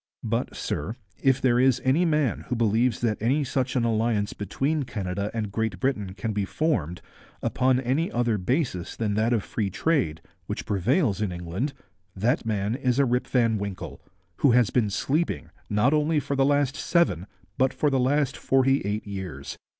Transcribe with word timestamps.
But, 0.23 0.55
sir, 0.55 0.95
if 1.21 1.39
there 1.39 1.59
is 1.59 1.79
any 1.85 2.05
man 2.05 2.45
who 2.47 2.55
believes 2.55 3.01
that 3.01 3.21
any 3.21 3.43
such 3.43 3.75
an 3.75 3.83
alliance 3.83 4.33
between 4.33 4.81
Canada 4.81 5.29
and 5.31 5.51
Great 5.51 5.79
Britain 5.79 6.15
can 6.15 6.33
be 6.33 6.43
formed 6.43 7.03
upon 7.43 7.79
any 7.79 8.11
other 8.11 8.39
basis 8.39 8.95
than 8.95 9.13
that 9.13 9.31
of 9.31 9.43
free 9.43 9.69
trade, 9.69 10.19
which 10.47 10.65
prevails 10.65 11.21
in 11.21 11.31
England, 11.31 11.73
that 12.15 12.47
man 12.47 12.73
is 12.73 12.97
a 12.97 13.05
Rip 13.05 13.27
Van 13.27 13.59
Winkle, 13.59 14.01
who 14.37 14.53
has 14.53 14.71
been 14.71 14.89
sleeping 14.89 15.51
not 15.69 15.93
only 15.93 16.19
for 16.19 16.35
the 16.35 16.45
last 16.45 16.75
seven 16.75 17.27
but 17.59 17.71
for 17.71 17.91
the 17.91 17.99
last 17.99 18.35
forty 18.35 18.81
four 18.81 19.01
years. 19.05 19.55